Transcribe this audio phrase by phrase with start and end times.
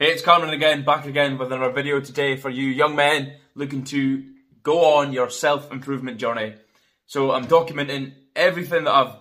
[0.00, 3.82] Hey, it's Cameron again, back again with another video today for you young men looking
[3.86, 4.26] to
[4.62, 6.54] go on your self-improvement journey.
[7.06, 9.16] So I'm documenting everything that I've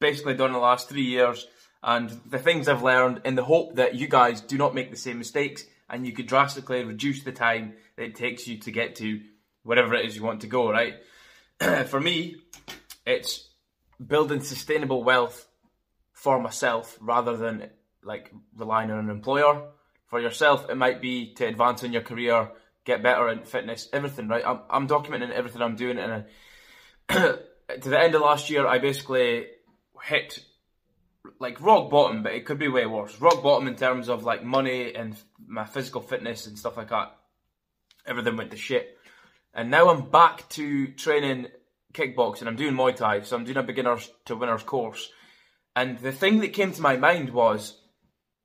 [0.00, 1.46] basically done in the last three years
[1.80, 4.96] and the things I've learned in the hope that you guys do not make the
[4.96, 8.96] same mistakes and you could drastically reduce the time that it takes you to get
[8.96, 9.20] to
[9.62, 10.94] wherever it is you want to go, right?
[11.86, 12.34] for me,
[13.06, 13.48] it's
[14.04, 15.46] building sustainable wealth
[16.10, 17.70] for myself rather than
[18.02, 19.62] like relying on an employer
[20.06, 22.50] for yourself, it might be to advance in your career,
[22.84, 24.44] get better in fitness, everything, right?
[24.46, 25.98] I'm, I'm documenting everything I'm doing.
[25.98, 26.24] And
[27.08, 27.36] uh,
[27.80, 29.46] to the end of last year, I basically
[30.02, 30.44] hit
[31.40, 33.20] like rock bottom, but it could be way worse.
[33.20, 37.16] Rock bottom in terms of like money and my physical fitness and stuff like that.
[38.06, 38.96] Everything went to shit.
[39.52, 41.48] And now I'm back to training
[41.92, 42.46] kickboxing.
[42.46, 45.10] I'm doing Muay Thai, so I'm doing a beginners to winners course.
[45.74, 47.78] And the thing that came to my mind was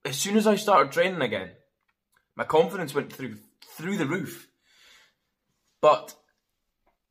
[0.06, 1.52] as soon as I started training again,
[2.36, 3.38] my confidence went through
[3.76, 4.48] through the roof.
[5.82, 6.16] But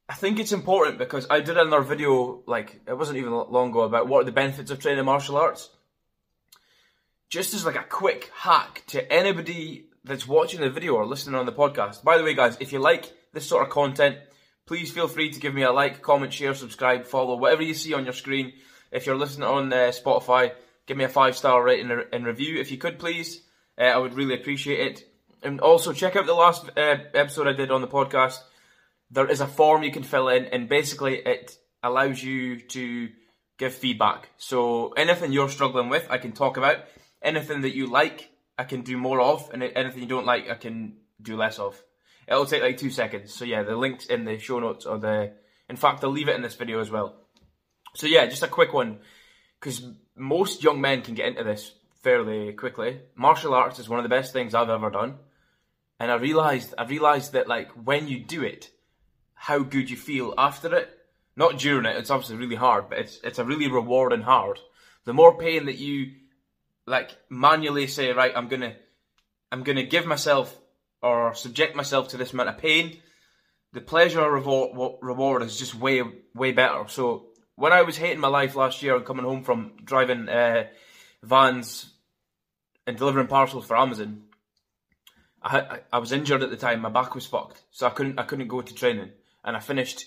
[0.09, 3.83] I think it's important because I did another video, like it wasn't even long ago,
[3.83, 5.70] about what are the benefits of training martial arts.
[7.29, 11.47] Just as like a quick hack to anybody that's watching the video or listening on
[11.47, 12.03] the podcast.
[12.03, 14.17] By the way, guys, if you like this sort of content,
[14.67, 17.95] please feel free to give me a like, comment, share, subscribe, follow, whatever you see
[17.95, 18.53] on your screen.
[18.91, 20.53] If you're listening on uh, Spotify,
[20.91, 23.42] give me a five star rating and review if you could, please.
[23.78, 25.05] Uh, I would really appreciate it.
[25.41, 28.41] And also check out the last uh, episode I did on the podcast.
[29.08, 33.08] There is a form you can fill in, and basically it allows you to
[33.56, 34.30] give feedback.
[34.36, 36.78] So anything you're struggling with, I can talk about.
[37.22, 40.55] Anything that you like, I can do more of, and anything you don't like, I
[40.55, 41.80] can do less of.
[42.27, 43.33] It'll take like two seconds.
[43.33, 45.34] So yeah, the link's in the show notes or the.
[45.68, 47.14] In fact, I'll leave it in this video as well.
[47.94, 48.98] So yeah, just a quick one
[49.61, 49.83] because
[50.16, 53.00] most young men can get into this fairly quickly.
[53.14, 55.17] Martial arts is one of the best things I've ever done,
[55.98, 58.70] and I realized I realized that like when you do it,
[59.34, 60.97] how good you feel after it.
[61.36, 64.58] Not during it; it's obviously really hard, but it's it's a really rewarding hard.
[65.05, 66.12] The more pain that you
[66.86, 68.74] like manually say, right, I'm gonna
[69.52, 70.56] I'm gonna give myself
[71.02, 72.98] or subject myself to this amount of pain.
[73.73, 76.02] The pleasure reward reward is just way
[76.35, 76.85] way better.
[76.89, 77.30] So
[77.61, 80.65] when I was hating my life last year and coming home from driving uh,
[81.23, 81.91] vans
[82.87, 84.23] and delivering parcels for Amazon,
[85.43, 86.81] I, I, I was injured at the time.
[86.81, 89.11] My back was fucked, so I couldn't I couldn't go to training,
[89.45, 90.07] and I finished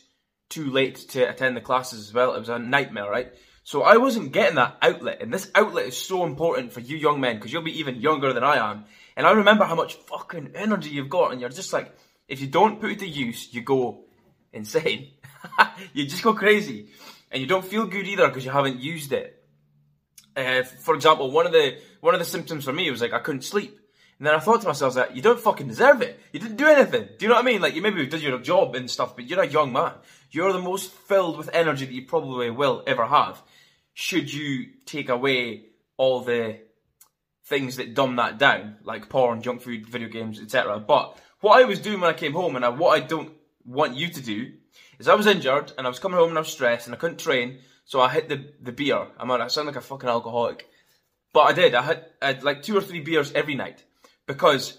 [0.49, 2.33] too late to attend the classes as well.
[2.33, 3.31] It was a nightmare, right?
[3.63, 7.21] So I wasn't getting that outlet, and this outlet is so important for you young
[7.21, 8.85] men because you'll be even younger than I am.
[9.15, 11.95] And I remember how much fucking energy you've got, and you're just like,
[12.27, 14.05] if you don't put it to use, you go
[14.51, 15.11] insane.
[15.93, 16.89] you just go crazy
[17.31, 19.43] and you don't feel good either because you haven't used it.
[20.35, 23.19] Uh, for example, one of the one of the symptoms for me was like I
[23.19, 23.79] couldn't sleep,
[24.17, 26.19] and then I thought to myself that you don't fucking deserve it.
[26.31, 27.07] You didn't do anything.
[27.17, 27.61] Do you know what I mean?
[27.61, 29.93] Like you maybe did your job and stuff, but you're a young man.
[30.31, 33.41] You're the most filled with energy that you probably will ever have.
[33.93, 35.65] Should you take away
[35.97, 36.59] all the
[37.45, 40.79] things that dumb that down, like porn, junk food, video games, etc.
[40.79, 43.33] But what I was doing when I came home, and I, what I don't
[43.65, 44.53] want you to do
[44.99, 46.97] is I was injured and I was coming home and I was stressed and I
[46.97, 49.07] couldn't train, so I hit the, the beer.
[49.17, 50.67] I'm I sound like a fucking alcoholic.
[51.33, 51.75] But I did.
[51.75, 53.83] I had, I had like two or three beers every night.
[54.27, 54.77] Because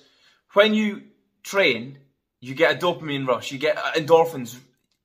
[0.52, 1.02] when you
[1.42, 1.98] train,
[2.40, 4.58] you get a dopamine rush, you get uh, endorphins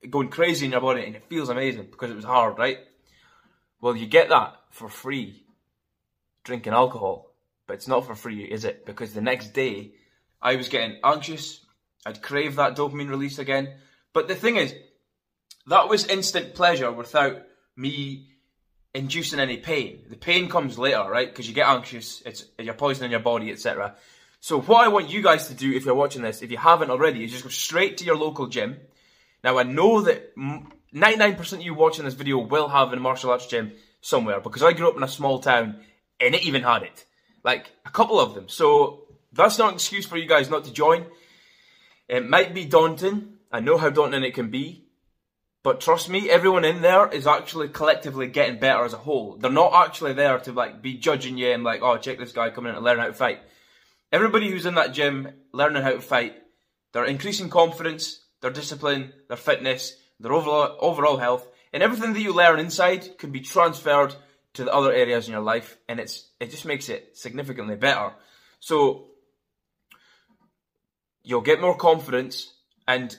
[0.09, 2.77] going crazy in your body and it feels amazing because it was hard, right?
[3.81, 5.43] Well, you get that for free
[6.43, 7.33] drinking alcohol.
[7.67, 8.85] But it's not for free, is it?
[8.85, 9.91] Because the next day,
[10.41, 11.63] I was getting anxious.
[12.03, 13.75] I'd crave that dopamine release again.
[14.11, 14.73] But the thing is,
[15.69, 17.44] that was instant pleasure without
[17.75, 18.28] me
[18.94, 20.03] inducing any pain.
[20.09, 21.30] The pain comes later, right?
[21.30, 23.96] Because you get anxious, it's you're poisoning your body, etc.
[24.41, 26.90] So what I want you guys to do, if you're watching this, if you haven't
[26.90, 28.78] already, is just go straight to your local gym.
[29.44, 33.46] Now I know that 99% of you watching this video will have a martial arts
[33.46, 35.81] gym somewhere because I grew up in a small town
[36.19, 37.06] and it even had it.
[37.44, 38.50] Like a couple of them.
[38.50, 41.06] So that's not an excuse for you guys not to join.
[42.07, 43.36] It might be daunting.
[43.51, 44.88] I know how daunting it can be.
[45.61, 49.35] But trust me, everyone in there is actually collectively getting better as a whole.
[49.38, 52.50] They're not actually there to like be judging you and like, oh, check this guy
[52.50, 53.39] coming in and learn how to fight.
[54.11, 56.35] Everybody who's in that gym learning how to fight,
[56.94, 62.33] they're increasing confidence, their discipline, their fitness, their overall overall health, and everything that you
[62.33, 64.15] learn inside can be transferred
[64.53, 68.13] to the other areas in your life, and it's it just makes it significantly better.
[68.59, 69.09] So
[71.23, 72.51] you'll get more confidence
[72.88, 73.15] and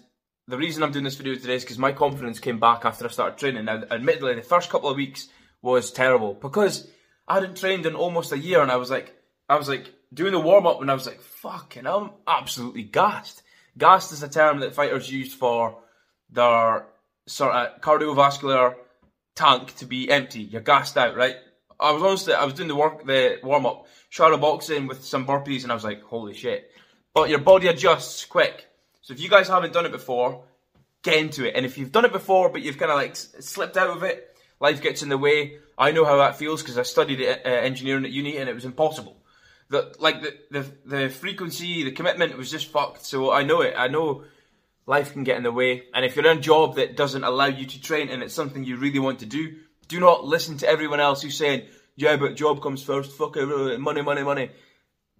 [0.49, 3.09] the reason I'm doing this video today is because my confidence came back after I
[3.09, 3.67] started training.
[3.67, 5.29] Now, admittedly, the first couple of weeks
[5.63, 6.89] was terrible because
[7.29, 9.15] I hadn't trained in almost a year, and I was like,
[9.49, 13.43] I was like, doing the warm up, and I was like, fucking, I'm absolutely gassed.
[13.79, 15.79] Gassed is a term that fighters use for
[16.31, 16.87] their
[17.27, 18.75] sort of cardiovascular
[19.37, 20.43] tank to be empty.
[20.43, 21.37] You're gassed out, right?
[21.79, 25.27] I was honestly, I was doing the work, the warm up, shadow boxing with some
[25.27, 26.71] burpees, and I was like, holy shit.
[27.15, 28.67] But your body adjusts quick.
[29.11, 30.45] So if you guys haven't done it before,
[31.03, 31.57] get into it.
[31.57, 34.39] And if you've done it before, but you've kind of like slipped out of it,
[34.61, 35.59] life gets in the way.
[35.77, 38.65] I know how that feels because I studied uh, engineering at uni, and it was
[38.65, 39.17] impossible.
[39.69, 43.05] The like the, the the frequency, the commitment was just fucked.
[43.05, 43.75] So I know it.
[43.77, 44.23] I know
[44.87, 45.83] life can get in the way.
[45.93, 48.63] And if you're in a job that doesn't allow you to train and it's something
[48.63, 49.57] you really want to do,
[49.89, 51.67] do not listen to everyone else who's saying,
[51.97, 54.51] yeah, but job comes first, fuck everyone, money, money, money.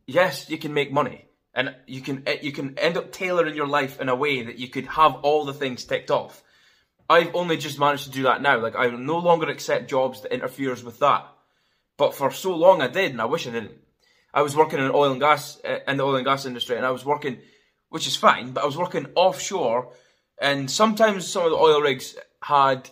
[0.07, 1.25] Yes, you can make money.
[1.55, 4.59] And you can eh, you can end up tailoring your life in a way that
[4.59, 6.43] you could have all the things ticked off.
[7.09, 8.61] I've only just managed to do that now.
[8.61, 11.27] Like I no longer accept jobs that interferes with that.
[11.97, 13.79] But for so long I did, and I wish I didn't.
[14.33, 16.87] I was working in oil and gas eh, in the oil and gas industry, and
[16.87, 17.39] I was working
[17.91, 19.93] which is fine, but I was working offshore,
[20.41, 22.89] and sometimes some of the oil rigs had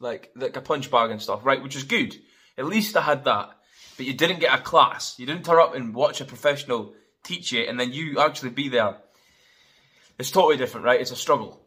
[0.00, 2.16] like like a punch bag and stuff, right, which is good.
[2.58, 3.50] At least I had that,
[3.96, 5.18] but you didn't get a class.
[5.18, 8.68] You didn't turn up and watch a professional teach you, and then you actually be
[8.68, 8.96] there.
[10.18, 11.00] It's totally different, right?
[11.00, 11.60] It's a struggle.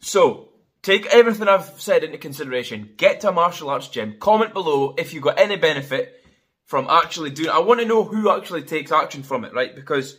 [0.00, 0.50] So
[0.82, 2.90] take everything I've said into consideration.
[2.96, 4.16] Get to a martial arts gym.
[4.18, 6.22] Comment below if you got any benefit
[6.64, 7.50] from actually doing.
[7.50, 9.74] I want to know who actually takes action from it, right?
[9.74, 10.16] Because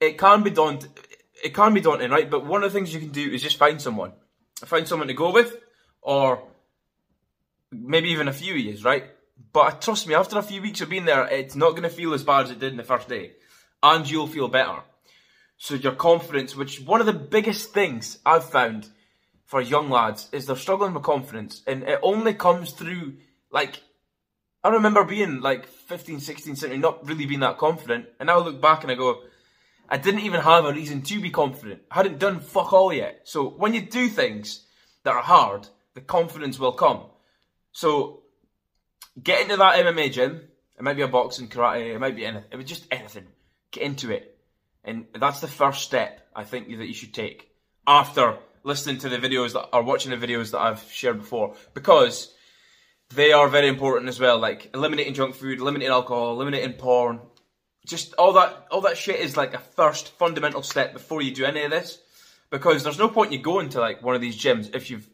[0.00, 0.90] it can be daunting.
[1.42, 2.30] It can be daunting, right?
[2.30, 4.12] But one of the things you can do is just find someone,
[4.64, 5.54] find someone to go with,
[6.00, 6.42] or
[7.72, 9.04] maybe even a few years, right?
[9.52, 12.14] But trust me, after a few weeks of being there, it's not going to feel
[12.14, 13.32] as bad as it did in the first day,
[13.82, 14.80] and you'll feel better.
[15.58, 18.88] So your confidence, which one of the biggest things I've found
[19.44, 23.14] for young lads is they're struggling with confidence, and it only comes through
[23.50, 23.80] like
[24.66, 28.42] I remember being like 15, 16, 17, not really being that confident, and now I
[28.42, 29.22] look back and I go,
[29.88, 31.82] I didn't even have a reason to be confident.
[31.88, 33.20] I hadn't done fuck all yet.
[33.24, 34.66] So when you do things
[35.04, 37.04] that are hard, the confidence will come.
[37.70, 38.24] So
[39.22, 40.42] get into that MMA gym.
[40.78, 42.48] It might be a boxing, karate, it might be anything.
[42.50, 43.26] It was just anything.
[43.70, 44.38] Get into it.
[44.84, 47.50] And that's the first step I think that you should take
[47.86, 51.54] after listening to the videos that are watching the videos that I've shared before.
[51.72, 52.32] Because
[53.14, 54.38] they are very important as well.
[54.38, 57.20] Like eliminating junk food, eliminating alcohol, eliminating porn,
[57.86, 61.44] just all that all that shit is like a first fundamental step before you do
[61.44, 61.98] any of this
[62.50, 65.08] because there's no point in you going to like one of these gyms if you've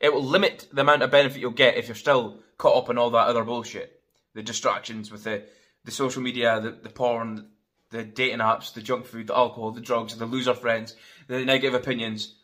[0.00, 2.98] it will limit the amount of benefit you'll get if you're still caught up in
[2.98, 4.00] all that other bullshit
[4.34, 5.42] the distractions with the
[5.84, 7.46] the social media the, the porn
[7.90, 10.94] the dating apps the junk food the alcohol the drugs the loser friends
[11.26, 12.34] the negative opinions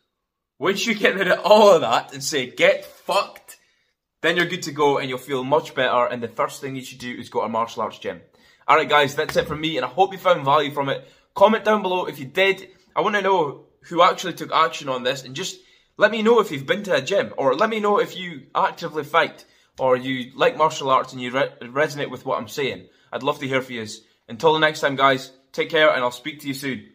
[0.59, 3.59] once you get rid of all of that and say get fucked
[4.23, 6.83] then you're good to go and you'll feel much better and the first thing you
[6.83, 8.21] should do is go to a martial arts gym
[8.67, 11.07] Alright guys, that's it from me and I hope you found value from it.
[11.35, 12.69] Comment down below if you did.
[12.97, 15.61] I want to know who actually took action on this and just
[15.96, 18.46] let me know if you've been to a gym or let me know if you
[18.55, 19.44] actively fight
[19.79, 22.88] or you like martial arts and you re resonate with what I'm saying.
[23.12, 23.87] I'd love to hear from you.
[24.29, 26.94] Until the next time guys, take care and I'll speak to you soon.